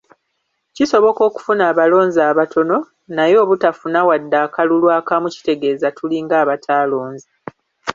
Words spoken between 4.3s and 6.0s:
akalulu akamu, kitegeeza